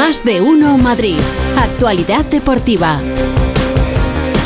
Más 0.00 0.24
de 0.24 0.40
uno 0.40 0.78
Madrid. 0.78 1.18
Actualidad 1.58 2.24
deportiva. 2.24 3.02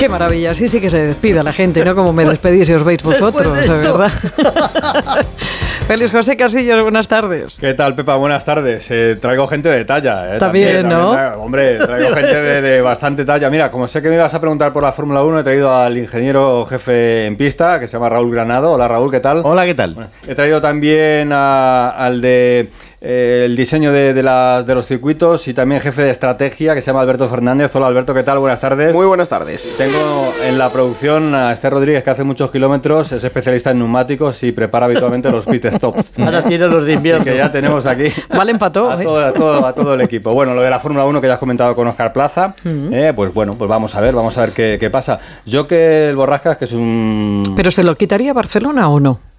Qué 0.00 0.08
maravilla, 0.08 0.50
así 0.50 0.66
sí 0.66 0.80
que 0.80 0.90
se 0.90 1.06
despida 1.06 1.44
la 1.44 1.52
gente, 1.52 1.84
¿no? 1.84 1.94
Como 1.94 2.12
me 2.12 2.24
despedís 2.24 2.68
y 2.70 2.74
os 2.74 2.82
veis 2.82 3.00
vosotros, 3.04 3.64
de 3.64 3.76
verdad. 3.76 4.10
Feliz 5.86 6.10
José 6.10 6.36
Casillas, 6.36 6.82
buenas 6.82 7.06
tardes. 7.06 7.58
¿Qué 7.60 7.72
tal, 7.74 7.94
Pepa? 7.94 8.16
Buenas 8.16 8.44
tardes. 8.44 8.90
Eh, 8.90 9.16
traigo 9.20 9.46
gente 9.46 9.68
de 9.68 9.84
talla. 9.84 10.34
¿eh? 10.34 10.38
También, 10.38 10.88
¿no? 10.88 11.12
hombre, 11.38 11.76
traigo 11.76 12.12
gente 12.14 12.34
de, 12.40 12.80
bastante 12.80 13.24
talla. 13.24 13.48
Mira, 13.48 13.70
como 13.70 13.86
sé 13.86 14.02
que 14.02 14.08
me 14.08 14.16
ibas 14.16 14.34
a 14.34 14.40
preguntar 14.40 14.72
por 14.72 14.82
la 14.82 14.92
Fórmula 14.92 15.22
1, 15.22 15.38
he 15.38 15.44
traído 15.44 15.72
al 15.72 15.96
ingeniero 15.96 16.66
jefe 16.66 17.26
en 17.26 17.36
pista, 17.36 17.78
que 17.78 17.86
se 17.86 17.92
llama 17.92 18.08
Raúl 18.08 18.32
Granado. 18.32 18.72
Hola, 18.72 18.88
Raúl, 18.88 19.10
¿qué 19.12 19.20
tal? 19.20 19.42
Hola, 19.44 19.64
¿qué 19.66 19.74
tal? 19.74 20.08
he 20.26 20.34
traído 20.34 20.60
también 20.60 21.30
al 21.32 22.20
de 22.20 22.70
eh, 23.06 23.42
el 23.44 23.54
diseño 23.54 23.92
de, 23.92 24.14
de, 24.14 24.22
de, 24.22 24.74
los 24.74 24.86
circuitos 24.86 25.46
y 25.46 25.52
también 25.52 25.78
jefe 25.82 26.00
de 26.00 26.10
estrategia 26.10 26.74
que 26.74 26.80
se 26.80 26.86
llama 26.86 27.02
Alberto 27.02 27.28
Fernández. 27.28 27.76
Hola 27.76 27.88
Alberto, 27.88 28.14
¿qué 28.14 28.22
tal? 28.22 28.38
Buenas 28.38 28.60
tardes. 28.60 28.94
Muy 28.94 29.04
buenas 29.04 29.28
tardes. 29.28 29.74
Tengo 29.76 30.32
en 30.46 30.56
la 30.56 30.70
producción 30.70 31.34
a 31.34 31.52
Esther 31.52 31.74
Rodríguez 31.74 32.02
que 32.02 32.08
hace 32.08 32.24
muchos 32.24 32.50
kilómetros, 32.50 33.12
es 33.12 33.22
especialista 33.22 33.72
en 33.72 33.80
neumáticos 33.80 34.42
y 34.42 34.52
prepara 34.52 34.86
habitualmente 34.86 35.30
los 35.30 35.44
pit 35.44 35.66
stops. 35.66 36.14
Ahora 36.18 36.42
tiene 36.42 36.66
los 36.66 36.86
de 36.86 36.94
invierno. 36.94 37.24
que 37.24 37.36
ya 37.36 37.50
tenemos 37.50 37.84
aquí 37.84 38.04
vale, 38.30 38.52
empató, 38.52 38.90
a, 38.90 39.02
todo, 39.02 39.66
a, 39.66 39.74
todo, 39.74 39.92
el 39.92 40.00
equipo. 40.00 40.32
Bueno, 40.32 40.54
lo 40.54 40.62
de 40.62 40.70
la 40.70 40.78
Fórmula 40.78 41.04
1 41.04 41.20
que 41.20 41.26
ya 41.26 41.34
has 41.34 41.40
comentado 41.40 41.76
con 41.76 41.86
Oscar 41.86 42.10
Plaza, 42.10 42.54
eh, 42.64 43.12
pues 43.14 43.34
bueno, 43.34 43.52
pues 43.52 43.68
vamos 43.68 43.94
a 43.94 44.00
ver, 44.00 44.14
vamos 44.14 44.38
a 44.38 44.40
ver 44.40 44.52
qué, 44.52 44.78
qué 44.80 44.88
pasa. 44.88 45.18
Yo 45.44 45.68
que 45.68 46.08
el 46.08 46.16
Borrascas, 46.16 46.56
que 46.56 46.64
es 46.64 46.72
un... 46.72 47.52
¿Pero 47.54 47.70
se 47.70 47.82
lo 47.82 47.96
quitaría 47.96 48.32
Barcelona 48.32 48.88
o 48.88 48.98
no? 48.98 49.33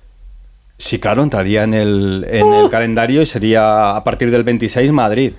Sí, 0.77 0.99
claro, 0.99 1.23
entraría 1.23 1.63
en 1.63 1.73
el, 1.73 2.25
en 2.29 2.53
el 2.53 2.69
calendario 2.69 3.21
y 3.21 3.25
sería 3.25 3.95
a 3.95 4.03
partir 4.03 4.29
del 4.29 4.43
26 4.43 4.91
Madrid. 4.91 5.33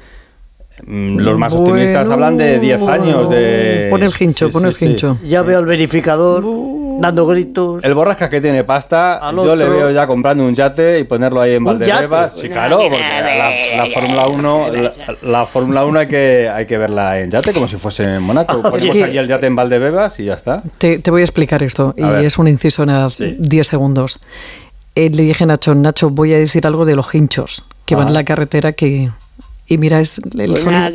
Mm, 0.85 1.19
los 1.19 1.39
más 1.39 1.53
optimistas 1.53 2.09
hablan 2.09 2.37
de 2.37 2.59
10 2.59 2.83
años 2.83 3.31
de... 3.31 3.89
Pon 3.91 4.03
el 4.03 4.13
hincho, 4.19 4.51
pon 4.51 4.67
el 4.67 4.77
hincho. 4.79 5.19
Ya 5.25 5.43
veo 5.43 5.61
el 5.61 5.67
verificador 5.67 6.45
dando 7.01 7.27
gritos. 7.27 7.83
El 7.85 7.95
borrasca 7.95 8.29
que 8.29 8.41
tiene 8.41 8.65
pasta, 8.65 9.21
yo 9.35 9.57
le 9.57 9.69
veo 9.69 9.91
ya 9.91 10.07
comprando 10.07 10.45
un 10.45 10.55
yate 10.55 11.01
y 11.01 11.05
ponerlo 11.05 11.41
ahí 11.41 11.55
en 11.55 11.65
Valdebebas. 11.65 12.35
Sí, 12.35 12.49
claro, 12.49 12.79
porque 12.79 12.99
la, 13.77 13.87
Fórmula 13.87 14.27
1, 14.29 14.67
la, 15.23 15.47
Fórmula 15.47 15.85
1 15.85 15.99
hay 15.99 16.09
que, 16.09 16.51
hay 16.53 16.67
que 16.67 16.79
verla 16.79 17.21
en 17.21 17.31
yate, 17.31 17.53
como 17.53 17.69
si 17.69 17.77
fuese 17.77 18.05
en 18.05 18.23
Mónaco. 18.23 18.63
Ponemos 18.63 18.85
aquí 18.85 19.19
el 19.19 19.29
yate 19.29 19.47
en 19.47 19.57
Valdebebas 19.57 20.19
y 20.21 20.25
ya 20.25 20.35
está. 20.35 20.63
Te, 20.79 20.99
te 20.99 21.11
voy 21.11 21.23
a 21.23 21.25
explicar 21.25 21.63
esto, 21.63 21.95
y 21.97 22.25
es 22.25 22.39
un 22.39 22.49
inciso 22.49 22.83
en 22.83 23.39
10 23.39 23.67
segundos. 23.67 24.21
Eh, 24.97 25.11
le 25.11 25.25
dije 25.25 25.45
a 25.45 25.47
Nacho, 25.47 25.75
Nacho, 25.75 26.09
voy 26.09 26.33
a 26.33 26.39
decir 26.39 26.67
algo 26.67 26.87
de 26.87 26.97
los 26.97 27.15
hinchos 27.15 27.65
que 27.85 27.95
van 27.95 28.09
en 28.09 28.15
la 28.15 28.25
carretera 28.25 28.73
que... 28.73 29.11
Y 29.69 29.79
mira, 29.79 30.01
es 30.01 30.19
el 30.19 30.49
pues 30.49 30.61
sonido. 30.61 30.87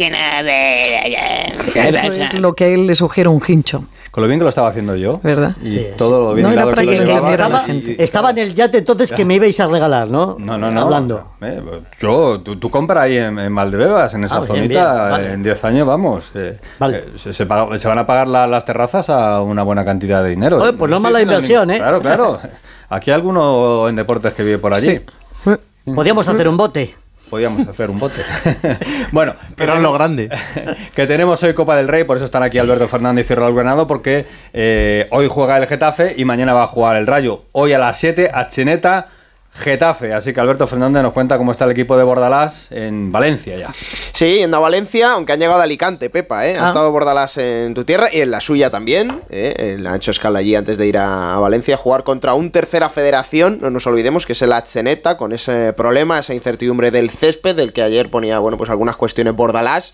Esto 1.76 2.08
es 2.08 2.34
lo 2.40 2.54
que 2.56 2.64
a 2.64 2.68
él 2.68 2.88
le 2.88 2.96
sugiere 2.96 3.28
un 3.28 3.42
hincho. 3.46 3.84
Con 4.12 4.24
lo 4.24 4.28
bien 4.28 4.40
que 4.40 4.44
lo 4.44 4.50
estaba 4.50 4.70
haciendo 4.70 4.96
yo. 4.96 5.20
¿Verdad? 5.24 5.56
Y 5.62 5.80
todo 5.98 6.22
lo 6.22 6.34
bien 6.34 6.48
no, 6.48 6.54
era 6.54 6.66
para 6.66 6.82
que, 6.84 7.00
la 7.00 7.64
gente. 7.66 8.02
Estaba 8.02 8.32
en 8.32 8.38
el 8.40 8.54
yate 8.54 8.80
entonces 8.80 9.12
que 9.12 9.26
me 9.26 9.36
ibais 9.36 9.60
a 9.60 9.68
regalar, 9.68 10.08
¿no? 10.08 10.38
No, 10.40 10.58
no, 10.58 10.72
no. 10.72 10.82
Hablando. 10.82 11.34
Eh, 11.42 11.62
yo, 12.00 12.40
tú, 12.42 12.58
tú, 12.58 12.70
compras 12.70 13.04
ahí 13.04 13.18
en, 13.18 13.40
en 13.40 13.54
Valdebebas, 13.54 14.14
en 14.14 14.24
esa 14.24 14.38
ah, 14.38 14.46
zonita, 14.46 15.32
en 15.34 15.44
10 15.44 15.66
años, 15.66 15.88
vamos. 15.88 16.32
Eh, 16.36 16.58
vale. 16.80 16.98
Eh, 16.98 17.06
se, 17.18 17.34
se, 17.34 17.46
van 17.46 17.98
a 17.98 18.06
pagar 18.06 18.28
las 18.28 18.66
terrazas 18.66 19.10
a 19.10 19.42
una 19.42 19.64
buena 19.64 19.84
cantidad 19.84 20.24
de 20.24 20.30
dinero. 20.30 20.62
Oye, 20.62 20.74
pues 20.74 20.90
no 20.90 20.98
es 20.98 21.02
mala 21.02 21.22
inversión, 21.22 21.72
¿eh? 21.72 21.78
Claro, 21.78 22.02
claro. 22.02 22.40
Aquí 22.90 23.12
hay 23.12 23.16
alguno 23.16 23.88
en 23.88 23.96
deportes 23.96 24.34
que 24.34 24.44
vive 24.44 24.58
por 24.58 24.74
allí. 24.74 25.00
Sí. 25.44 25.52
Podríamos 25.94 26.28
hacer 26.28 26.48
un 26.48 26.58
bote. 26.58 27.01
Podríamos 27.32 27.66
hacer 27.66 27.90
un 27.90 27.98
bote. 27.98 28.22
bueno, 29.14 29.36
pero 29.56 29.78
en 29.78 29.82
lo 29.82 29.94
grande. 29.94 30.30
que 30.96 31.08
tenemos 31.08 31.42
hoy 31.42 31.54
Copa 31.54 31.78
del 31.78 31.88
Rey, 31.88 32.04
por 32.04 32.18
eso 32.18 32.26
están 32.26 32.44
aquí 32.44 32.58
Alberto 32.58 32.90
Fernández 32.90 33.32
y 33.32 33.36
Raúl 33.36 33.56
Granado, 33.56 33.88
porque 33.88 34.26
eh, 34.52 35.08
hoy 35.12 35.30
juega 35.30 35.56
el 35.56 35.66
Getafe 35.66 36.14
y 36.18 36.26
mañana 36.26 36.52
va 36.52 36.64
a 36.64 36.68
jugar 36.68 36.98
el 36.98 37.08
Rayo. 37.08 37.44
Hoy 37.54 37.72
a 37.72 37.80
las 37.80 37.98
7 37.98 38.32
a 38.34 38.48
Cheneta 38.48 39.08
Getafe. 39.54 40.14
Así 40.14 40.34
que 40.34 40.40
Alberto 40.40 40.66
Fernández 40.66 41.04
nos 41.04 41.14
cuenta 41.14 41.38
cómo 41.38 41.52
está 41.52 41.66
el 41.66 41.72
equipo 41.72 41.98
de 41.98 42.04
Bordalás 42.04 42.68
en 42.72 43.12
Valencia 43.12 43.58
ya. 43.58 43.70
Sí, 44.14 44.38
yendo 44.38 44.58
a 44.58 44.60
Valencia, 44.62 45.12
aunque 45.12 45.34
han 45.34 45.40
llegado 45.40 45.60
a 45.60 45.64
Alicante, 45.64 46.10
Pepa, 46.10 46.48
¿eh? 46.48 46.56
Ha 46.58 46.66
ah. 46.66 46.68
estado 46.68 46.92
Bordalás 46.92 47.38
en 47.38 47.74
tu 47.74 47.84
tierra 47.84 48.08
y 48.12 48.22
en 48.22 48.32
la 48.32 48.40
suya 48.40 48.70
también. 48.70 49.22
¿eh? 49.30 49.78
Ha 49.86 49.96
hecho 49.96 50.12
escala 50.12 50.40
allí 50.40 50.56
antes 50.56 50.78
de 50.78 50.88
ir 50.88 50.98
a, 50.98 51.38
Valencia 51.40 51.76
a 51.76 51.78
jugar 51.78 52.04
contra 52.04 52.34
un 52.34 52.52
tercera 52.52 52.90
federación, 52.90 53.60
no 53.62 53.70
nos 53.70 53.86
olvidemos, 53.88 54.26
que 54.26 54.34
es 54.34 54.42
el 54.42 54.54
Atzeneta, 54.54 55.18
con 55.18 55.34
ese 55.34 55.74
problema, 55.74 56.20
esa 56.20 56.34
incertidumbre 56.34 56.92
del 56.92 57.10
césped, 57.10 57.56
del 57.56 57.74
que 57.74 57.82
ayer 57.84 58.10
ponía, 58.10 58.40
bueno, 58.40 58.58
pues 58.58 58.70
algunas 58.70 58.96
cuestiones 58.96 59.36
Bordalás 59.36 59.94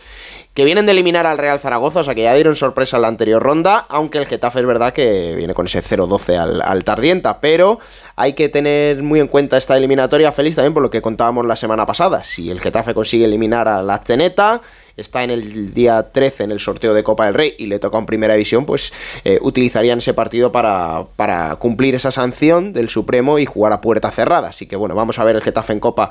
que 0.57 0.66
vienen 0.66 0.88
de 0.88 0.91
eliminar 0.94 1.28
al 1.28 1.38
Real 1.38 1.59
Zaragoza, 1.59 2.00
o 2.00 2.03
sea 2.03 2.16
que 2.16 2.23
ya 2.23 2.34
dieron 2.34 2.56
sorpresa 2.56 2.95
en 2.95 3.03
la 3.03 3.09
anterior 3.09 3.44
ronda, 3.44 3.85
aunque 3.90 4.18
el 4.18 4.25
Getafe 4.25 4.62
es 4.62 4.66
verdad 4.66 4.91
que 4.91 5.35
viene 5.35 5.53
con 5.53 5.68
ese 5.68 5.84
0-12 5.84 6.35
al, 6.35 6.63
al, 6.63 6.84
Tardienta, 6.84 7.40
pero 7.40 7.79
hay 8.16 8.34
que 8.34 8.50
tener 8.50 9.03
muy 9.03 9.19
en 9.19 9.28
cuenta 9.28 9.56
esta 9.56 9.78
eliminatoria, 9.78 10.31
Félix, 10.31 10.56
también 10.56 10.73
por 10.73 10.81
lo 10.81 10.90
que 10.90 11.00
contábamos 11.00 11.45
la 11.45 11.56
semana 11.56 11.85
pasada. 11.85 12.23
Si 12.23 12.50
el 12.50 12.59
Getafe 12.59 12.95
consigue 12.95 13.25
eliminar 13.25 13.68
a 13.68 13.84
la 13.84 14.00
Zeneta, 14.00 14.59
está 14.95 15.23
en 15.23 15.29
el 15.29 15.75
día 15.75 16.12
13 16.12 16.45
en 16.45 16.51
el 16.51 16.59
sorteo 16.59 16.95
de 16.95 17.03
Copa 17.03 17.25
del 17.25 17.35
Rey 17.35 17.53
y 17.59 17.68
le 17.68 17.78
toca 17.78 18.00
en 18.00 18.07
primera 18.07 18.34
división, 18.34 18.66
pues 18.66 18.91
eh, 19.24 19.38
utilizarían 19.41 20.00
ese 20.00 20.16
partido 20.16 20.51
para, 20.51 21.03
para 21.18 21.56
cumplir 21.57 21.94
esa 21.94 22.09
sanción 22.09 22.74
del 22.74 22.89
Supremo 22.89 23.38
y 23.38 23.45
jugar 23.45 23.74
a 23.74 23.81
puerta 23.81 24.09
cerrada. 24.09 24.47
Así 24.47 24.66
que 24.66 24.75
bueno, 24.75 24.95
vamos 24.95 25.19
a 25.19 25.24
ver 25.24 25.35
el 25.35 25.44
Getafe 25.44 25.74
en 25.74 25.79
Copa 25.79 26.09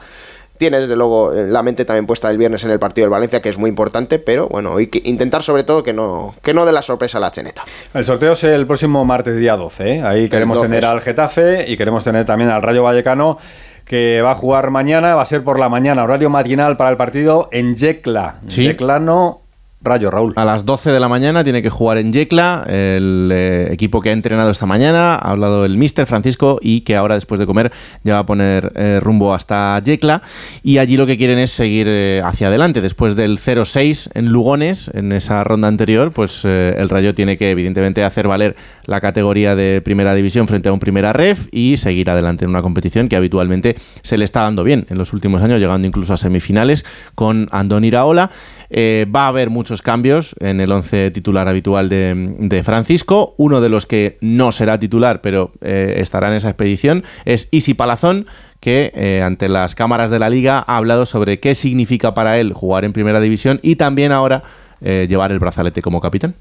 tiene 0.59 0.81
desde 0.81 0.97
luego 0.97 1.33
eh, 1.33 1.47
la 1.47 1.63
mente 1.63 1.85
también 1.85 2.07
puesta 2.07 2.31
el 2.31 2.39
viernes 2.39 2.65
en 2.65 2.71
el 2.71 2.79
partido 2.79 3.05
del 3.05 3.11
Valencia, 3.11 3.41
que 3.41 3.49
es 3.49 3.59
muy 3.59 3.69
importante, 3.69 4.19
pero 4.19 4.49
bueno, 4.49 4.77
hay 4.77 4.89
que 4.89 5.01
intentar 5.05 5.43
sobre 5.43 5.65
todo 5.65 5.83
que 5.83 5.93
no, 5.93 6.35
que 6.43 6.55
no 6.55 6.67
dé 6.67 6.73
la 6.73 6.83
sorpresa 6.83 7.19
a 7.19 7.21
la 7.21 7.31
cheneta. 7.31 7.65
El 7.95 8.05
sorteo 8.05 8.33
es 8.33 8.45
el 8.45 8.67
próximo 8.67 9.05
martes 9.05 9.37
día 9.37 9.57
12, 9.57 9.91
¿eh? 9.91 10.03
ahí 10.03 10.29
queremos 10.29 10.61
tener 10.61 10.85
al 10.85 11.01
Getafe 11.01 11.71
y 11.71 11.77
queremos 11.77 12.05
tener 12.05 12.25
también 12.25 12.51
al 12.51 12.63
Rayo 12.63 12.83
Vallecano 12.83 13.39
que 13.85 14.21
va 14.21 14.33
a 14.33 14.35
jugar 14.35 14.71
mañana, 14.71 15.15
va 15.15 15.23
a 15.23 15.27
ser 15.27 15.45
por 15.45 15.61
la 15.61 15.69
mañana, 15.69 16.03
horario 16.03 16.29
matinal 16.29 16.77
para 16.77 16.91
el 16.91 16.97
partido 16.97 17.49
en 17.53 17.77
Yecla. 17.77 18.41
¿Sí? 18.47 18.65
Yeclano 18.65 19.43
Rayo, 19.87 20.11
Raúl. 20.11 20.33
A 20.37 20.45
las 20.45 20.67
12 20.67 20.91
de 20.91 21.01
la 21.01 21.09
mañana 21.09 21.45
tiene 21.45 21.63
que 21.63 21.71
jugar 21.71 21.99
en 21.99 22.13
Yecla, 22.13 22.65
el 22.67 23.31
eh, 23.33 23.69
equipo 23.71 24.01
que 24.03 24.11
ha 24.11 24.13
entrenado 24.13 24.51
esta 24.51 24.67
mañana. 24.67 25.15
Ha 25.15 25.31
hablado 25.31 25.65
el 25.65 25.79
Mister 25.79 26.07
Francisco 26.07 26.59
y 26.61 26.81
que 26.81 26.97
ahora, 26.97 27.15
después 27.15 27.39
de 27.39 27.47
comer, 27.47 27.73
ya 28.03 28.15
va 28.15 28.19
a 28.21 28.27
poner 28.27 28.73
eh, 28.75 28.99
rumbo 29.01 29.33
hasta 29.33 29.81
Yecla. 29.83 30.23
Y 30.63 30.79
allí 30.79 30.97
lo 30.97 31.07
que 31.07 31.17
quieren 31.17 31.39
es 31.39 31.53
seguir 31.53 31.87
eh, 31.89 32.21
hacia 32.25 32.49
adelante. 32.49 32.81
Después 32.81 33.17
del 33.17 33.39
0-6 33.39 34.11
en 34.15 34.27
Lugones, 34.27 34.91
en 34.93 35.13
esa 35.13 35.45
ronda 35.45 35.69
anterior, 35.69 36.13
pues 36.13 36.45
el 36.45 36.89
Rayo 36.89 37.15
tiene 37.15 37.37
que, 37.37 37.51
evidentemente, 37.51 38.05
hacer 38.05 38.29
valer 38.29 38.57
la 38.87 39.01
categoría 39.01 39.55
de 39.55 39.81
primera 39.83 40.15
división 40.15 40.49
frente 40.49 40.69
a 40.69 40.73
un 40.73 40.81
primera 40.81 41.13
ref 41.13 41.47
y 41.53 41.77
seguir 41.77 42.11
adelante 42.11 42.45
en 42.45 42.51
una 42.51 42.63
competición 42.63 43.09
que 43.09 43.17
habitualmente 43.17 43.77
se 44.03 44.19
le 44.19 44.25
está 44.25 44.43
dando 44.43 44.65
bien 44.65 44.87
en 44.91 44.99
los 44.99 45.13
últimos 45.13 45.43
años, 45.43 45.61
llegando 45.61 45.87
incluso 45.87 46.13
a 46.13 46.17
semifinales 46.17 46.85
con 47.15 47.49
Andón 47.53 47.85
Iraola. 47.85 48.31
Va 48.73 49.25
a 49.25 49.29
haber 49.29 49.49
muchos 49.51 49.76
cambios 49.83 50.35
en 50.41 50.61
el 50.61 50.73
once 50.73 51.11
titular 51.11 51.49
habitual 51.49 51.89
de, 51.89 52.63
Francisco. 52.65 53.35
Uno 53.37 53.61
de 53.61 53.69
los 53.69 53.87
que 53.87 54.19
no 54.21 54.53
será 54.53 54.79
titular, 54.79 55.21
pero 55.21 55.53
eh, 55.61 55.97
estará 55.99 56.29
en 56.29 56.35
esa 56.35 56.49
expedición, 56.49 57.05
es 57.25 57.49
Isi 57.51 57.75
Palazón, 57.75 58.27
que 58.61 58.93
eh, 58.95 59.23
ante 59.23 59.49
las 59.49 59.75
cámaras 59.75 60.11
de 60.11 60.19
la 60.19 60.31
liga 60.31 60.65
ha 60.67 60.77
hablado 60.77 61.07
sobre 61.07 61.41
qué 61.41 61.55
significa 61.55 62.15
para 62.15 62.39
él 62.39 62.53
jugar 62.53 62.85
en 62.85 62.93
primera 62.93 63.21
división 63.21 63.61
y 63.63 63.77
también 63.77 64.13
ahora 64.13 64.43
llevar 64.79 65.33
el 65.33 65.39
brazalete 65.39 65.81
como 65.81 66.03
capitán. 66.03 66.35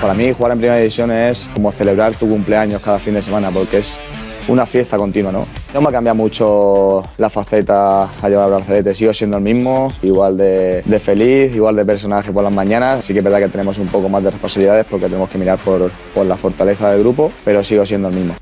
Para 0.00 0.14
mí 0.14 0.32
jugar 0.32 0.52
en 0.52 0.58
primera 0.58 0.78
división 0.78 1.10
es 1.10 1.50
como 1.52 1.72
celebrar 1.72 2.14
tu 2.14 2.28
cumpleaños 2.28 2.80
cada 2.80 3.00
fin 3.00 3.14
de 3.14 3.22
semana, 3.22 3.50
porque 3.50 3.78
es 3.78 4.00
una 4.48 4.66
fiesta 4.66 4.96
continua, 4.96 5.32
¿no? 5.32 5.46
No 5.72 5.80
me 5.80 5.88
ha 5.88 5.92
cambiado 5.92 6.16
mucho 6.16 7.02
la 7.18 7.30
faceta 7.30 8.04
a 8.04 8.28
llevar 8.28 8.50
brazalete, 8.50 8.94
sigo 8.94 9.12
siendo 9.12 9.36
el 9.36 9.42
mismo, 9.42 9.92
igual 10.02 10.36
de, 10.36 11.00
feliz, 11.02 11.54
igual 11.54 11.76
de 11.76 11.84
personaje 11.84 12.32
por 12.32 12.42
las 12.42 12.52
mañanas, 12.52 13.04
sí 13.04 13.12
que 13.12 13.20
es 13.20 13.24
verdad 13.24 13.38
que 13.38 13.48
tenemos 13.48 13.78
un 13.78 13.86
poco 13.88 14.08
más 14.08 14.22
de 14.22 14.30
responsabilidades 14.30 14.86
porque 14.88 15.06
tenemos 15.06 15.30
que 15.30 15.38
mirar 15.38 15.58
por, 15.58 15.90
por 16.14 16.26
la 16.26 16.36
fortaleza 16.36 16.90
del 16.90 17.00
grupo, 17.00 17.30
pero 17.44 17.62
sigo 17.62 17.86
siendo 17.86 18.08
el 18.08 18.14
mismo. 18.14 18.34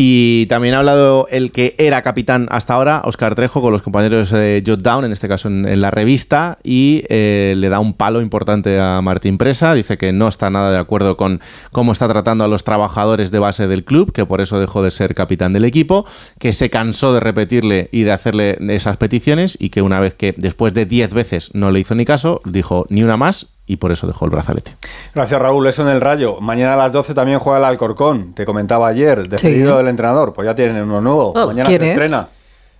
Y 0.00 0.46
también 0.46 0.76
ha 0.76 0.78
hablado 0.78 1.26
el 1.28 1.50
que 1.50 1.74
era 1.76 2.02
capitán 2.02 2.46
hasta 2.52 2.74
ahora, 2.74 3.02
Oscar 3.04 3.34
Trejo, 3.34 3.60
con 3.60 3.72
los 3.72 3.82
compañeros 3.82 4.30
de 4.30 4.62
Jot 4.64 4.80
Down, 4.80 5.04
en 5.04 5.10
este 5.10 5.26
caso 5.26 5.48
en, 5.48 5.80
la 5.80 5.90
revista, 5.90 6.56
y 6.62 7.02
eh, 7.08 7.54
le 7.56 7.68
da 7.68 7.80
un 7.80 7.94
palo 7.94 8.20
importante 8.20 8.78
a 8.78 9.02
Martín 9.02 9.38
Presa. 9.38 9.74
Dice 9.74 9.98
que 9.98 10.12
no 10.12 10.28
está 10.28 10.50
nada 10.50 10.70
de 10.70 10.78
acuerdo 10.78 11.16
con 11.16 11.40
cómo 11.72 11.90
está 11.90 12.08
tratando 12.08 12.44
a 12.44 12.48
los 12.48 12.62
trabajadores 12.62 13.32
de 13.32 13.40
base 13.40 13.66
del 13.66 13.84
club, 13.84 14.12
que 14.12 14.24
por 14.24 14.40
eso 14.40 14.60
dejó 14.60 14.84
de 14.84 14.92
ser 14.92 15.16
capitán 15.16 15.52
del 15.52 15.64
equipo, 15.64 16.06
que 16.38 16.52
se 16.52 16.70
cansó 16.70 17.12
de 17.12 17.18
repetirle 17.18 17.88
y 17.90 18.04
de 18.04 18.12
hacerle 18.12 18.56
esas 18.68 18.98
peticiones, 18.98 19.58
y 19.60 19.70
que 19.70 19.82
una 19.82 19.98
vez 19.98 20.14
que 20.14 20.32
después 20.36 20.74
de 20.74 20.86
10 20.86 21.12
veces 21.12 21.50
no 21.54 21.72
le 21.72 21.80
hizo 21.80 21.96
ni 21.96 22.04
caso, 22.04 22.40
dijo 22.44 22.86
ni 22.88 23.02
una 23.02 23.16
más 23.16 23.48
y 23.68 23.76
por 23.76 23.92
eso 23.92 24.06
dejó 24.06 24.24
el 24.24 24.30
brazalete. 24.30 24.74
Gracias 25.14 25.40
Raúl, 25.40 25.66
eso 25.68 25.82
en 25.82 25.94
el 25.94 26.00
Rayo. 26.00 26.40
Mañana 26.40 26.74
a 26.74 26.76
las 26.76 26.92
12 26.92 27.14
también 27.14 27.38
juega 27.38 27.58
el 27.58 27.64
Alcorcón, 27.64 28.32
te 28.32 28.44
comentaba 28.44 28.88
ayer, 28.88 29.28
despedido 29.28 29.76
del 29.76 29.88
entrenador, 29.88 30.32
pues 30.32 30.46
ya 30.46 30.54
tienen 30.54 30.82
uno 30.82 31.00
nuevo. 31.00 31.32
Oh, 31.36 31.46
Mañana 31.48 31.68
se 31.68 31.88
estrena. 31.90 32.28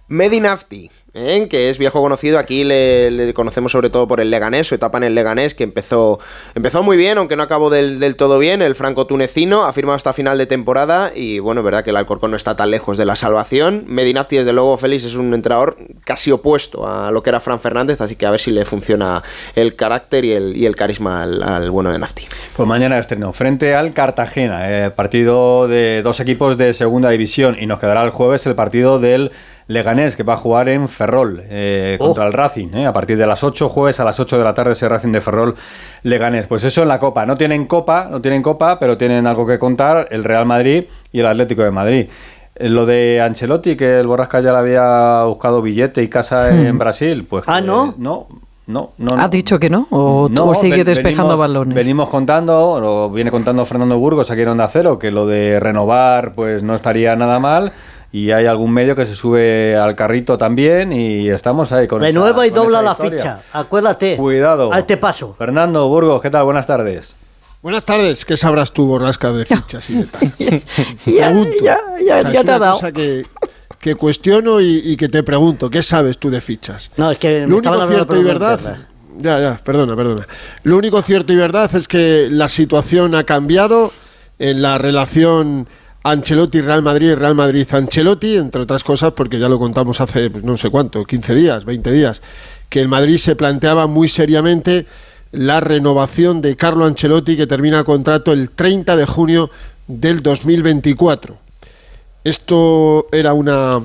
Medinafti, 0.08 0.90
¿eh? 1.14 1.48
que 1.48 1.70
es 1.70 1.78
viejo 1.78 2.00
conocido. 2.00 2.38
Aquí 2.38 2.64
le, 2.64 3.32
conocemos 3.34 3.72
sobre 3.72 3.90
todo 3.90 4.08
por 4.08 4.20
el 4.20 4.30
Leganés, 4.30 4.66
su 4.66 4.74
etapa 4.74 4.98
en 4.98 5.04
el 5.04 5.14
Leganés, 5.14 5.54
que 5.54 5.64
empezó, 5.64 6.18
empezó 6.54 6.82
muy 6.82 6.96
bien, 6.96 7.18
aunque 7.18 7.36
no 7.36 7.42
acabó 7.42 7.70
del, 7.70 8.16
todo 8.16 8.38
bien. 8.38 8.62
El 8.62 8.74
franco-tunecino 8.74 9.64
ha 9.64 9.72
firmado 9.72 9.96
hasta 9.96 10.12
final 10.12 10.38
de 10.38 10.46
temporada 10.46 11.12
y 11.14 11.38
bueno, 11.38 11.62
verdad 11.62 11.84
que 11.84 11.90
el 11.90 11.96
Alcorcón 11.96 12.30
no 12.30 12.36
está 12.36 12.56
tan 12.56 12.70
lejos 12.70 12.98
de 12.98 13.04
la 13.04 13.16
salvación. 13.16 13.84
Medinafti, 13.86 14.36
desde 14.36 14.52
luego, 14.52 14.76
Félix 14.76 15.04
es 15.04 15.14
un 15.14 15.34
entrenador 15.34 15.76
casi 16.04 16.30
opuesto 16.30 16.86
a 16.86 17.10
lo 17.10 17.22
que 17.22 17.30
era 17.30 17.40
Fran 17.40 17.60
Fernández, 17.60 18.00
así 18.00 18.16
que 18.16 18.26
a 18.26 18.30
ver 18.30 18.40
si 18.40 18.50
le 18.50 18.64
funciona 18.64 19.22
el 19.54 19.76
carácter 19.76 20.24
y 20.24 20.32
el, 20.32 20.56
y 20.56 20.66
el 20.66 20.76
carisma 20.76 21.22
al, 21.22 21.70
bueno 21.70 21.90
de 21.92 21.98
Nafti. 21.98 22.26
Pues 22.56 22.68
mañana 22.68 22.98
estreno 22.98 23.32
frente 23.32 23.74
al 23.74 23.92
Cartagena, 23.92 24.86
eh, 24.86 24.90
partido 24.90 25.68
de 25.68 26.02
dos 26.02 26.20
equipos 26.20 26.56
de 26.56 26.74
segunda 26.74 27.10
división 27.10 27.56
y 27.58 27.66
nos 27.66 27.78
quedará 27.78 28.02
el 28.04 28.10
jueves 28.10 28.46
el 28.46 28.54
partido 28.54 28.98
del 28.98 29.32
Leganés, 29.68 30.16
que 30.16 30.22
va 30.22 30.32
a 30.32 30.36
jugar 30.38 30.68
en 30.70 30.88
Ferrol 30.88 31.42
eh, 31.44 31.96
contra 32.00 32.24
oh. 32.24 32.26
el 32.26 32.32
Racing, 32.32 32.68
eh, 32.74 32.86
a 32.86 32.92
partir 32.92 33.18
de 33.18 33.26
las 33.26 33.44
8, 33.44 33.68
jueves 33.68 34.00
a 34.00 34.04
las 34.04 34.18
8 34.18 34.38
de 34.38 34.44
la 34.44 34.54
tarde 34.54 34.72
ese 34.72 34.88
Racing 34.88 35.12
de 35.12 35.20
Ferrol 35.20 35.54
Leganés. 36.02 36.46
Pues 36.46 36.64
eso 36.64 36.82
en 36.82 36.88
la 36.88 36.98
Copa. 36.98 37.26
No 37.26 37.36
tienen 37.36 37.66
Copa, 37.66 38.08
no 38.10 38.20
tienen 38.20 38.42
Copa, 38.42 38.78
pero 38.78 38.96
tienen 38.96 39.26
algo 39.26 39.46
que 39.46 39.58
contar 39.58 40.08
el 40.10 40.24
Real 40.24 40.46
Madrid 40.46 40.84
y 41.12 41.20
el 41.20 41.26
Atlético 41.26 41.62
de 41.62 41.70
Madrid. 41.70 42.06
Eh, 42.56 42.68
lo 42.70 42.86
de 42.86 43.20
Ancelotti, 43.20 43.76
que 43.76 44.00
el 44.00 44.06
Borrasca 44.06 44.40
ya 44.40 44.52
le 44.52 44.58
había 44.58 45.24
buscado 45.24 45.60
billete 45.60 46.02
y 46.02 46.08
casa 46.08 46.48
en 46.48 46.74
hmm. 46.74 46.78
Brasil, 46.78 47.26
pues... 47.28 47.44
Ah, 47.46 47.60
¿no? 47.60 47.94
no, 47.98 48.26
no, 48.68 48.92
no, 48.96 49.12
¿Ha 49.18 49.28
dicho 49.28 49.58
que 49.58 49.68
no? 49.68 49.86
¿O, 49.90 50.28
no, 50.30 50.54
sigue 50.54 50.84
despejando 50.84 51.36
balones? 51.36 51.74
Venimos 51.74 52.08
contando, 52.08 52.78
lo 52.80 53.10
viene 53.10 53.30
contando 53.30 53.64
Fernando 53.64 53.98
Burgos 53.98 54.30
aquí 54.30 54.42
en 54.42 54.48
Onda 54.48 54.68
Cero, 54.68 54.98
que 54.98 55.10
lo 55.10 55.26
de 55.26 55.58
renovar 55.60 56.34
pues 56.34 56.62
no 56.62 56.74
estaría 56.74 57.16
nada 57.16 57.38
mal 57.38 57.72
y 58.10 58.30
hay 58.30 58.46
algún 58.46 58.72
medio 58.72 58.96
que 58.96 59.04
se 59.04 59.14
sube 59.14 59.76
al 59.76 59.94
carrito 59.94 60.38
también 60.38 60.92
y 60.92 61.28
estamos 61.28 61.72
ahí 61.72 61.86
con 61.86 62.00
Renueva 62.00 62.46
y 62.46 62.50
dobla 62.50 62.80
la 62.80 62.94
ficha, 62.94 63.40
acuérdate. 63.52 64.16
Cuidado. 64.16 64.72
A 64.72 64.78
este 64.78 64.96
paso. 64.96 65.34
Fernando 65.36 65.88
Burgos, 65.88 66.22
¿qué 66.22 66.30
tal? 66.30 66.44
Buenas 66.44 66.66
tardes. 66.66 67.14
Buenas 67.60 67.84
tardes, 67.84 68.24
¿qué 68.24 68.36
sabrás 68.36 68.72
tú, 68.72 68.86
borrasca 68.86 69.32
de 69.32 69.44
fichas 69.44 69.90
y 69.90 69.94
de 69.94 70.06
tal? 70.06 70.32
ya, 70.38 71.32
ya, 71.62 71.78
ya, 72.06 72.32
ya 72.32 72.44
te 72.44 72.52
ha 72.52 72.58
dado. 72.58 72.74
Cosa 72.74 72.92
que, 72.92 73.26
que 73.80 73.94
cuestiono 73.96 74.60
y, 74.60 74.96
que 74.96 75.08
te 75.08 75.22
pregunto, 75.22 75.68
¿qué 75.68 75.82
sabes 75.82 76.18
tú 76.18 76.30
de 76.30 76.40
fichas? 76.40 76.90
No, 76.96 77.10
es 77.10 77.18
que 77.18 77.46
lo 77.46 77.58
único 77.58 77.86
cierto 77.88 78.16
y 78.16 78.22
verdad. 78.22 78.60
Ya, 79.20 79.40
ya, 79.40 79.60
perdona, 79.62 79.96
perdona. 79.96 80.26
Lo 80.62 80.76
único 80.76 81.02
cierto 81.02 81.32
y 81.32 81.36
verdad 81.36 81.74
es 81.74 81.88
que 81.88 82.28
la 82.30 82.48
situación 82.48 83.16
ha 83.16 83.24
cambiado 83.24 83.92
en 84.38 84.62
la 84.62 84.78
relación 84.78 85.66
Ancelotti, 86.02 86.60
Real 86.60 86.82
Madrid, 86.82 87.14
Real 87.14 87.34
Madrid, 87.34 87.66
Ancelotti, 87.70 88.36
entre 88.36 88.62
otras 88.62 88.84
cosas, 88.84 89.12
porque 89.12 89.38
ya 89.38 89.48
lo 89.48 89.58
contamos 89.58 90.00
hace 90.00 90.30
pues, 90.30 90.44
no 90.44 90.56
sé 90.56 90.70
cuánto, 90.70 91.04
15 91.04 91.34
días, 91.34 91.64
20 91.64 91.92
días, 91.92 92.22
que 92.68 92.80
el 92.80 92.88
Madrid 92.88 93.18
se 93.18 93.36
planteaba 93.36 93.86
muy 93.86 94.08
seriamente 94.08 94.86
la 95.32 95.60
renovación 95.60 96.40
de 96.40 96.56
Carlo 96.56 96.86
Ancelotti, 96.86 97.36
que 97.36 97.46
termina 97.46 97.84
contrato 97.84 98.32
el 98.32 98.50
30 98.50 98.96
de 98.96 99.06
junio 99.06 99.50
del 99.86 100.22
2024. 100.22 101.36
Esto 102.24 103.06
era 103.12 103.32
una, 103.32 103.80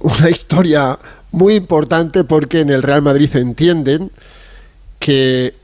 una 0.00 0.30
historia 0.30 0.98
muy 1.32 1.54
importante 1.54 2.24
porque 2.24 2.60
en 2.60 2.70
el 2.70 2.82
Real 2.82 3.02
Madrid 3.02 3.34
entienden 3.36 4.10
que 4.98 5.54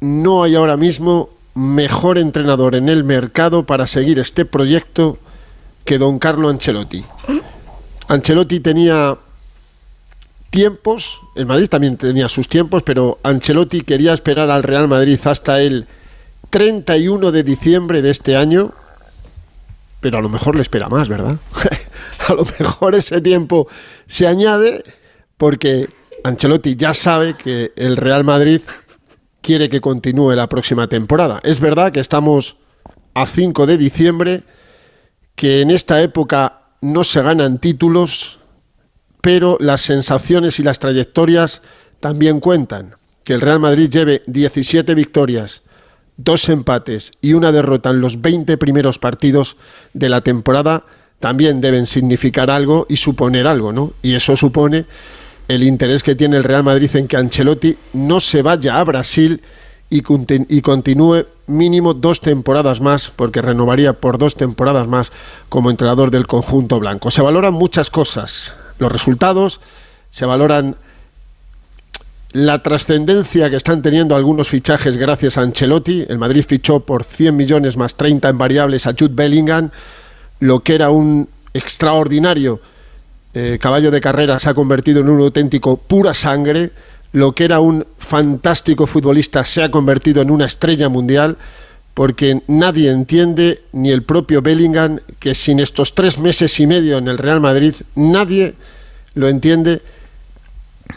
no 0.00 0.42
hay 0.42 0.54
ahora 0.54 0.76
mismo 0.76 1.30
mejor 1.54 2.18
entrenador 2.18 2.74
en 2.74 2.88
el 2.88 3.04
mercado 3.04 3.64
para 3.64 3.86
seguir 3.86 4.18
este 4.18 4.44
proyecto 4.44 5.18
que 5.84 5.98
don 5.98 6.18
Carlo 6.18 6.48
Ancelotti. 6.48 7.04
Ancelotti 8.08 8.60
tenía 8.60 9.16
tiempos, 10.50 11.20
el 11.36 11.46
Madrid 11.46 11.68
también 11.68 11.96
tenía 11.96 12.28
sus 12.28 12.48
tiempos, 12.48 12.82
pero 12.82 13.18
Ancelotti 13.22 13.82
quería 13.82 14.12
esperar 14.12 14.50
al 14.50 14.62
Real 14.62 14.88
Madrid 14.88 15.18
hasta 15.24 15.60
el 15.60 15.86
31 16.50 17.30
de 17.30 17.42
diciembre 17.42 18.02
de 18.02 18.10
este 18.10 18.36
año, 18.36 18.72
pero 20.00 20.18
a 20.18 20.20
lo 20.20 20.28
mejor 20.28 20.56
le 20.56 20.62
espera 20.62 20.88
más, 20.88 21.08
¿verdad? 21.08 21.36
a 22.28 22.34
lo 22.34 22.44
mejor 22.58 22.94
ese 22.94 23.20
tiempo 23.20 23.68
se 24.06 24.26
añade 24.26 24.82
porque 25.36 25.88
Ancelotti 26.24 26.76
ya 26.76 26.94
sabe 26.94 27.34
que 27.34 27.72
el 27.76 27.96
Real 27.96 28.24
Madrid 28.24 28.60
quiere 29.42 29.68
que 29.68 29.80
continúe 29.80 30.34
la 30.34 30.48
próxima 30.48 30.88
temporada. 30.88 31.40
Es 31.42 31.60
verdad 31.60 31.92
que 31.92 32.00
estamos 32.00 32.56
a 33.14 33.26
5 33.26 33.66
de 33.66 33.76
diciembre, 33.76 34.42
que 35.34 35.62
en 35.62 35.70
esta 35.70 36.02
época 36.02 36.60
no 36.80 37.04
se 37.04 37.22
ganan 37.22 37.58
títulos, 37.58 38.38
pero 39.20 39.56
las 39.60 39.82
sensaciones 39.82 40.58
y 40.58 40.62
las 40.62 40.78
trayectorias 40.78 41.62
también 42.00 42.40
cuentan. 42.40 42.94
Que 43.24 43.34
el 43.34 43.40
Real 43.40 43.60
Madrid 43.60 43.90
lleve 43.90 44.22
17 44.26 44.94
victorias, 44.94 45.62
dos 46.16 46.48
empates 46.48 47.12
y 47.20 47.34
una 47.34 47.52
derrota 47.52 47.90
en 47.90 48.00
los 48.00 48.20
20 48.20 48.56
primeros 48.58 48.98
partidos 48.98 49.56
de 49.92 50.08
la 50.08 50.20
temporada 50.22 50.84
también 51.18 51.60
deben 51.60 51.86
significar 51.86 52.50
algo 52.50 52.86
y 52.88 52.96
suponer 52.96 53.46
algo, 53.46 53.72
¿no? 53.72 53.92
Y 54.02 54.14
eso 54.14 54.36
supone 54.36 54.86
el 55.50 55.64
interés 55.64 56.04
que 56.04 56.14
tiene 56.14 56.36
el 56.36 56.44
Real 56.44 56.62
Madrid 56.62 56.94
en 56.94 57.08
que 57.08 57.16
Ancelotti 57.16 57.76
no 57.92 58.20
se 58.20 58.40
vaya 58.40 58.78
a 58.78 58.84
Brasil 58.84 59.42
y, 59.90 60.02
continúe 60.02 61.26
mínimo 61.48 61.94
dos 61.94 62.20
temporadas 62.20 62.80
más, 62.80 63.10
porque 63.10 63.42
renovaría 63.42 63.92
por 63.94 64.18
dos 64.18 64.36
temporadas 64.36 64.86
más 64.86 65.10
como 65.48 65.68
entrenador 65.68 66.12
del 66.12 66.28
conjunto 66.28 66.78
blanco. 66.78 67.10
Se 67.10 67.22
valoran 67.22 67.54
muchas 67.54 67.90
cosas, 67.90 68.54
los 68.78 68.92
resultados, 68.92 69.60
se 70.10 70.24
valoran 70.24 70.76
la 72.30 72.62
trascendencia 72.62 73.50
que 73.50 73.56
están 73.56 73.82
teniendo 73.82 74.14
algunos 74.14 74.48
fichajes 74.48 74.96
gracias 74.96 75.36
a 75.36 75.42
Ancelotti. 75.42 76.06
El 76.08 76.18
Madrid 76.18 76.44
fichó 76.46 76.78
por 76.78 77.02
100 77.02 77.36
millones 77.36 77.76
más 77.76 77.96
30 77.96 78.28
en 78.28 78.38
variables 78.38 78.86
a 78.86 78.92
Jude 78.96 79.14
Bellingham, 79.14 79.70
lo 80.38 80.60
que 80.60 80.76
era 80.76 80.90
un 80.90 81.28
extraordinario 81.52 82.60
eh, 83.32 83.58
caballo 83.60 83.90
de 83.90 84.00
carrera 84.00 84.38
se 84.38 84.50
ha 84.50 84.54
convertido 84.54 85.00
en 85.00 85.08
un 85.08 85.20
auténtico 85.20 85.76
pura 85.76 86.14
sangre, 86.14 86.70
lo 87.12 87.32
que 87.32 87.44
era 87.44 87.60
un 87.60 87.86
fantástico 87.98 88.86
futbolista 88.86 89.44
se 89.44 89.62
ha 89.62 89.70
convertido 89.70 90.22
en 90.22 90.30
una 90.30 90.46
estrella 90.46 90.88
mundial, 90.88 91.36
porque 91.94 92.42
nadie 92.46 92.90
entiende, 92.90 93.62
ni 93.72 93.90
el 93.90 94.02
propio 94.02 94.42
Bellingham, 94.42 95.00
que 95.18 95.34
sin 95.34 95.60
estos 95.60 95.94
tres 95.94 96.18
meses 96.18 96.58
y 96.60 96.66
medio 96.66 96.98
en 96.98 97.08
el 97.08 97.18
Real 97.18 97.40
Madrid, 97.40 97.74
nadie 97.94 98.54
lo 99.14 99.28
entiende 99.28 99.82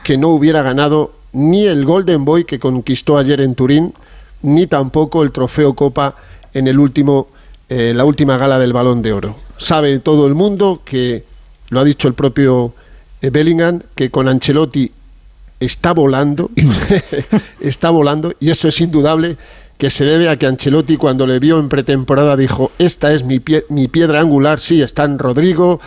que 0.04 0.18
no 0.18 0.30
hubiera 0.30 0.62
ganado 0.62 1.14
ni 1.34 1.66
el 1.66 1.86
Golden 1.86 2.26
Boy 2.26 2.46
que 2.46 2.60
conquistó 2.60 3.18
ayer 3.18 3.42
en 3.42 3.56
Turín, 3.56 3.94
ni 4.44 4.68
tampoco 4.68 5.24
el 5.24 5.32
trofeo 5.32 5.74
Copa 5.74 6.16
en 6.54 6.68
el 6.68 6.80
último, 6.80 7.28
eh, 7.70 7.94
la 7.96 8.06
última 8.06 8.38
gala 8.38 8.60
del 8.60 8.74
Balón 8.74 9.02
de 9.02 9.14
Oro. 9.14 9.36
Sabe 9.58 10.00
todo 10.00 10.28
el 10.28 10.36
mundo 10.36 10.82
que 10.86 11.24
lo 11.70 11.80
ha 11.80 11.84
dicho 11.84 12.08
el 12.08 12.14
propio 12.14 12.74
eh, 13.22 13.30
Bellingham, 13.30 13.82
que 13.96 14.10
con 14.10 14.28
Ancelotti 14.28 14.92
está 15.60 15.94
volando, 15.94 16.52
está 17.62 17.90
volando, 17.90 18.34
y 18.40 18.50
eso 18.50 18.68
es 18.68 18.82
indudable 18.82 19.38
que 19.78 19.90
se 19.90 20.06
debe 20.06 20.30
a 20.30 20.38
que 20.38 20.46
Ancelotti 20.46 20.98
cuando 20.98 21.26
le 21.28 21.40
vio 21.40 21.60
en 21.60 21.70
pretemporada 21.70 22.38
dijo, 22.38 22.72
esta 22.78 23.12
es 23.14 23.24
mi, 23.24 23.42
mi 23.70 23.88
piedra 23.88 24.20
angular, 24.20 24.60
sí, 24.60 24.82
está 24.82 25.04
en 25.04 25.20
Rodrigo, 25.20 25.80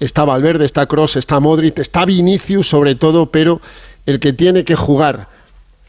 está 0.00 0.24
Valverde, 0.24 0.64
está 0.64 0.86
Cross, 0.86 1.16
está 1.16 1.40
Modric, 1.40 1.78
está 1.78 2.04
Vinicius 2.04 2.68
sobre 2.68 2.94
todo, 2.94 3.26
pero 3.26 3.60
el 4.06 4.18
que 4.18 4.32
tiene 4.32 4.64
que 4.64 4.74
jugar, 4.74 5.28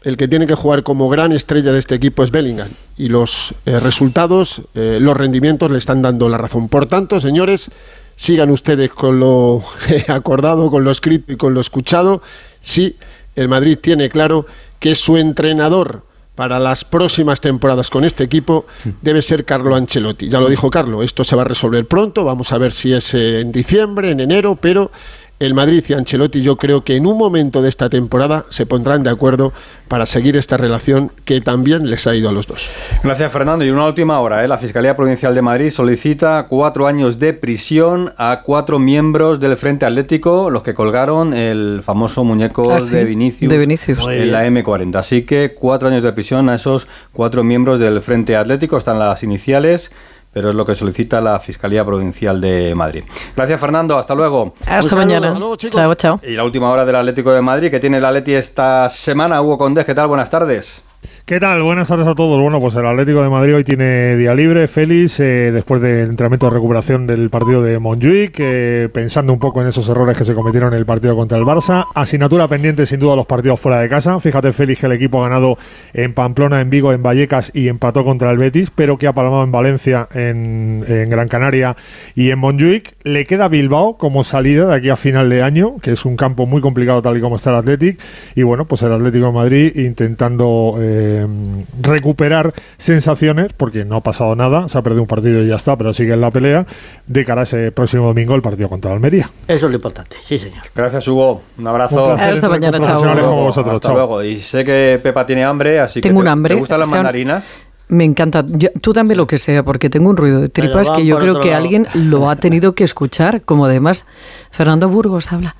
el 0.02 0.16
que 0.16 0.28
tiene 0.28 0.46
que 0.46 0.54
jugar 0.54 0.82
como 0.82 1.08
gran 1.08 1.32
estrella 1.32 1.72
de 1.72 1.78
este 1.78 1.94
equipo 1.94 2.22
es 2.22 2.30
Bellingham, 2.30 2.68
y 2.96 3.08
los 3.08 3.54
eh, 3.64 3.80
resultados, 3.80 4.62
eh, 4.74 4.98
los 5.00 5.16
rendimientos 5.16 5.70
le 5.70 5.78
están 5.78 6.02
dando 6.02 6.28
la 6.28 6.38
razón. 6.38 6.68
Por 6.68 6.86
tanto, 6.86 7.20
señores, 7.20 7.70
sigan 8.16 8.50
ustedes 8.50 8.90
con 8.90 9.20
lo 9.20 9.62
acordado, 10.08 10.70
con 10.70 10.84
lo 10.84 10.90
escrito 10.90 11.32
y 11.32 11.36
con 11.36 11.54
lo 11.54 11.60
escuchado. 11.60 12.22
Sí, 12.60 12.96
el 13.36 13.48
Madrid 13.48 13.78
tiene 13.80 14.08
claro 14.08 14.46
que 14.80 14.94
su 14.94 15.16
entrenador 15.16 16.02
para 16.34 16.58
las 16.58 16.84
próximas 16.84 17.40
temporadas 17.40 17.88
con 17.88 18.04
este 18.04 18.22
equipo 18.22 18.66
debe 19.00 19.22
ser 19.22 19.46
Carlo 19.46 19.74
Ancelotti. 19.74 20.28
Ya 20.28 20.38
lo 20.38 20.50
dijo 20.50 20.70
Carlo, 20.70 21.02
esto 21.02 21.24
se 21.24 21.34
va 21.34 21.42
a 21.42 21.46
resolver 21.46 21.86
pronto, 21.86 22.24
vamos 22.24 22.52
a 22.52 22.58
ver 22.58 22.72
si 22.72 22.92
es 22.92 23.14
en 23.14 23.52
diciembre, 23.52 24.10
en 24.10 24.20
enero, 24.20 24.54
pero 24.54 24.90
el 25.38 25.52
Madrid 25.52 25.84
y 25.88 25.92
Ancelotti 25.92 26.40
yo 26.40 26.56
creo 26.56 26.82
que 26.82 26.96
en 26.96 27.06
un 27.06 27.18
momento 27.18 27.60
de 27.60 27.68
esta 27.68 27.90
temporada 27.90 28.46
se 28.48 28.64
pondrán 28.64 29.02
de 29.02 29.10
acuerdo 29.10 29.52
para 29.88 30.06
seguir 30.06 30.36
esta 30.36 30.56
relación 30.56 31.12
que 31.24 31.40
también 31.40 31.90
les 31.90 32.06
ha 32.06 32.14
ido 32.14 32.28
a 32.28 32.32
los 32.32 32.46
dos. 32.46 32.68
Gracias 33.04 33.30
Fernando. 33.30 33.64
Y 33.64 33.70
una 33.70 33.86
última 33.86 34.18
hora, 34.20 34.44
¿eh? 34.44 34.48
la 34.48 34.58
Fiscalía 34.58 34.96
Provincial 34.96 35.34
de 35.34 35.42
Madrid 35.42 35.70
solicita 35.70 36.46
cuatro 36.48 36.86
años 36.86 37.18
de 37.18 37.34
prisión 37.34 38.12
a 38.16 38.40
cuatro 38.42 38.78
miembros 38.78 39.38
del 39.38 39.56
Frente 39.56 39.84
Atlético, 39.84 40.50
los 40.50 40.62
que 40.62 40.74
colgaron 40.74 41.34
el 41.34 41.82
famoso 41.84 42.24
muñeco 42.24 42.72
ah, 42.72 42.80
de, 42.80 43.04
Vinicius 43.04 43.50
de 43.50 43.58
Vinicius 43.58 44.08
en 44.08 44.32
la 44.32 44.46
M40. 44.46 44.96
Así 44.96 45.22
que 45.22 45.54
cuatro 45.54 45.88
años 45.88 46.02
de 46.02 46.12
prisión 46.12 46.48
a 46.48 46.54
esos 46.54 46.88
cuatro 47.12 47.44
miembros 47.44 47.78
del 47.78 48.00
Frente 48.00 48.36
Atlético, 48.36 48.78
están 48.78 48.98
las 48.98 49.22
iniciales 49.22 49.90
pero 50.36 50.50
es 50.50 50.54
lo 50.54 50.66
que 50.66 50.74
solicita 50.74 51.18
la 51.18 51.38
Fiscalía 51.38 51.82
Provincial 51.82 52.38
de 52.38 52.74
Madrid. 52.74 53.04
Gracias, 53.34 53.58
Fernando. 53.58 53.96
Hasta 53.96 54.14
luego. 54.14 54.52
Hasta 54.66 54.94
mañana. 54.94 55.34
chao, 55.56 55.94
chao. 55.94 56.20
Y 56.22 56.32
la 56.32 56.44
última 56.44 56.68
hora 56.68 56.84
del 56.84 56.94
Atlético 56.94 57.32
de 57.32 57.40
Madrid, 57.40 57.70
que 57.70 57.80
tiene 57.80 57.96
el 57.96 58.04
Atleti 58.04 58.34
esta 58.34 58.86
semana. 58.90 59.40
Hugo 59.40 59.56
Condés, 59.56 59.86
¿qué 59.86 59.94
tal? 59.94 60.08
Buenas 60.08 60.28
tardes. 60.28 60.85
¿Qué 61.26 61.40
tal? 61.40 61.60
Buenas 61.64 61.88
tardes 61.88 62.06
a 62.06 62.14
todos. 62.14 62.40
Bueno, 62.40 62.60
pues 62.60 62.76
el 62.76 62.86
Atlético 62.86 63.20
de 63.20 63.28
Madrid 63.28 63.56
hoy 63.56 63.64
tiene 63.64 64.16
día 64.16 64.32
libre, 64.32 64.68
Félix, 64.68 65.18
eh, 65.18 65.50
después 65.50 65.82
del 65.82 66.10
entrenamiento 66.10 66.46
de 66.46 66.54
recuperación 66.54 67.04
del 67.08 67.30
partido 67.30 67.64
de 67.64 67.80
Montjuic, 67.80 68.36
eh, 68.38 68.88
pensando 68.92 69.32
un 69.32 69.40
poco 69.40 69.60
en 69.60 69.66
esos 69.66 69.88
errores 69.88 70.16
que 70.16 70.24
se 70.24 70.34
cometieron 70.34 70.72
en 70.72 70.78
el 70.78 70.86
partido 70.86 71.16
contra 71.16 71.36
el 71.36 71.42
Barça. 71.42 71.86
Asignatura 71.96 72.46
pendiente 72.46 72.86
sin 72.86 73.00
duda 73.00 73.16
los 73.16 73.26
partidos 73.26 73.58
fuera 73.58 73.80
de 73.80 73.88
casa. 73.88 74.20
Fíjate, 74.20 74.52
Félix, 74.52 74.78
que 74.78 74.86
el 74.86 74.92
equipo 74.92 75.18
ha 75.18 75.28
ganado 75.28 75.58
en 75.94 76.14
Pamplona, 76.14 76.60
en 76.60 76.70
Vigo, 76.70 76.92
en 76.92 77.02
Vallecas 77.02 77.50
y 77.52 77.66
empató 77.66 78.04
contra 78.04 78.30
el 78.30 78.38
Betis, 78.38 78.70
pero 78.70 78.96
que 78.96 79.08
ha 79.08 79.12
palmado 79.12 79.42
en 79.42 79.50
Valencia, 79.50 80.06
en, 80.14 80.84
Gran 81.10 81.26
Canaria 81.26 81.76
y 82.14 82.30
en 82.30 82.38
Montjuic. 82.38 82.94
Le 83.02 83.26
queda 83.26 83.48
Bilbao 83.48 83.96
como 83.98 84.22
salida 84.22 84.68
de 84.68 84.76
aquí 84.76 84.90
a 84.90 84.96
final 84.96 85.28
de 85.28 85.42
año, 85.42 85.78
que 85.82 85.90
es 85.90 86.04
un 86.04 86.16
campo 86.16 86.46
muy 86.46 86.60
complicado 86.60 87.02
tal 87.02 87.16
y 87.16 87.20
como 87.20 87.34
está 87.34 87.50
el 87.50 87.56
Atlético. 87.56 88.00
Y 88.36 88.44
bueno, 88.44 88.66
pues 88.66 88.82
el 88.82 88.92
Atlético 88.92 89.26
de 89.26 89.32
Madrid 89.32 89.72
intentando... 89.74 90.78
Eh, 90.80 91.15
Em, 91.16 91.64
recuperar 91.80 92.52
sensaciones, 92.76 93.52
porque 93.52 93.84
no 93.84 93.96
ha 93.96 94.00
pasado 94.00 94.34
nada, 94.36 94.68
se 94.68 94.76
ha 94.76 94.82
perdido 94.82 95.02
un 95.02 95.08
partido 95.08 95.42
y 95.42 95.48
ya 95.48 95.56
está, 95.56 95.76
pero 95.76 95.92
sigue 95.92 96.12
en 96.12 96.20
la 96.20 96.30
pelea, 96.30 96.66
de 97.06 97.24
cara 97.24 97.42
a 97.42 97.44
ese 97.44 97.72
próximo 97.72 98.06
domingo 98.06 98.34
el 98.34 98.42
partido 98.42 98.68
contra 98.68 98.92
Almería. 98.92 99.30
Eso 99.48 99.66
es 99.66 99.70
lo 99.70 99.76
importante, 99.76 100.16
sí 100.20 100.38
señor. 100.38 100.62
Gracias 100.74 101.08
Hugo, 101.08 101.42
un 101.58 101.66
abrazo. 101.66 102.12
Hasta 102.12 102.48
mañana, 102.48 102.80
chao. 102.80 103.02
Hasta 103.48 103.92
luego. 103.92 104.22
Y 104.22 104.36
sé 104.38 104.64
que 104.64 105.00
Pepa 105.02 105.24
tiene 105.24 105.44
hambre, 105.44 105.80
así 105.80 106.00
Tengo 106.00 106.20
que 106.20 106.22
un 106.22 106.28
hambre. 106.28 106.54
¿te 106.54 106.60
gustan 106.60 106.80
las 106.80 106.90
mandarinas? 106.90 107.56
Me 107.88 108.04
encanta. 108.04 108.44
tú 108.80 108.92
también 108.92 109.16
lo 109.16 109.26
que 109.26 109.38
sea, 109.38 109.62
porque 109.62 109.88
tengo 109.88 110.10
un 110.10 110.16
ruido 110.16 110.40
de 110.40 110.48
tripas 110.48 110.90
que 110.90 111.06
yo 111.06 111.18
creo 111.18 111.40
que 111.40 111.54
alguien 111.54 111.86
lo 111.94 112.28
ha 112.28 112.36
tenido 112.36 112.74
que 112.74 112.84
escuchar, 112.84 113.42
como 113.42 113.66
además 113.66 114.06
Fernando 114.50 114.88
Burgos 114.88 115.32
habla. 115.32 115.54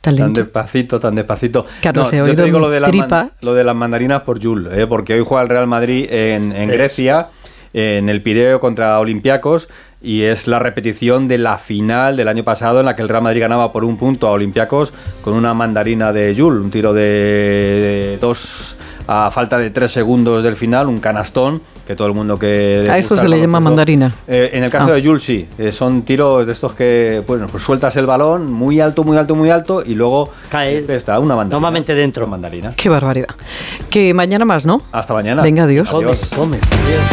Tan 0.00 0.32
despacito, 0.32 0.98
tan 0.98 1.14
despacito. 1.14 1.66
Claro, 1.82 2.04
yo 2.04 2.34
te 2.34 2.44
digo 2.44 2.58
lo 2.58 2.70
de, 2.70 2.80
las 2.80 2.90
lo 3.42 3.52
de 3.52 3.64
las 3.64 3.76
mandarinas 3.76 4.22
por 4.22 4.42
Jules, 4.42 4.72
¿eh? 4.72 4.86
porque 4.86 5.14
hoy 5.14 5.24
juega 5.26 5.42
el 5.42 5.48
Real 5.50 5.66
Madrid 5.66 6.06
en, 6.10 6.68
Grecia, 6.68 7.28
en 7.74 8.08
el 8.08 8.22
Pireo 8.22 8.60
contra 8.60 8.98
Olympiacos, 8.98 9.68
y 10.00 10.22
es 10.22 10.46
la 10.46 10.58
repetición 10.58 11.28
de 11.28 11.36
la 11.36 11.58
final 11.58 12.16
del 12.16 12.28
año 12.28 12.44
pasado 12.44 12.80
en 12.80 12.86
la 12.86 12.96
que 12.96 13.02
el 13.02 13.10
Real 13.10 13.22
Madrid 13.22 13.42
ganaba 13.42 13.72
por 13.72 13.84
un 13.84 13.98
punto 13.98 14.26
a 14.26 14.30
Olympiacos 14.30 14.94
con 15.20 15.34
una 15.34 15.52
mandarina 15.52 16.14
de 16.14 16.34
Jules, 16.34 16.64
un 16.64 16.70
tiro 16.70 16.94
de 16.94 18.16
dos 18.22 18.76
a 19.12 19.28
falta 19.32 19.58
de 19.58 19.70
tres 19.70 19.90
segundos 19.90 20.44
del 20.44 20.54
final, 20.54 20.86
un 20.86 21.00
canastón 21.00 21.60
que 21.84 21.96
todo 21.96 22.06
el 22.06 22.14
mundo 22.14 22.38
que... 22.38 22.84
A 22.88 22.96
eso 22.96 23.16
se 23.16 23.26
le 23.26 23.40
llama 23.40 23.58
mandarina. 23.58 24.14
Eh, 24.28 24.50
en 24.52 24.62
el 24.62 24.70
caso 24.70 24.92
ah. 24.92 24.94
de 24.94 25.02
Jules 25.02 25.24
sí, 25.24 25.48
eh, 25.58 25.72
son 25.72 26.02
tiros 26.02 26.46
de 26.46 26.52
estos 26.52 26.74
que, 26.74 27.20
bueno, 27.26 27.48
pues 27.50 27.64
sueltas 27.64 27.96
el 27.96 28.06
balón 28.06 28.52
muy 28.52 28.78
alto, 28.78 29.02
muy 29.02 29.16
alto, 29.16 29.34
muy 29.34 29.50
alto 29.50 29.82
y 29.84 29.96
luego 29.96 30.30
cae 30.48 30.78
está 30.94 31.18
una 31.18 31.34
mandarina. 31.34 31.56
Normalmente 31.56 31.92
dentro. 31.92 32.28
mandarina. 32.28 32.72
Qué 32.76 32.88
barbaridad. 32.88 33.30
Que 33.90 34.14
mañana 34.14 34.44
más, 34.44 34.64
¿no? 34.64 34.82
Hasta 34.92 35.12
mañana. 35.12 35.42
Venga, 35.42 35.64
adiós. 35.64 35.88
Come, 35.88 36.12
come, 36.36 36.58
adiós. 36.84 37.10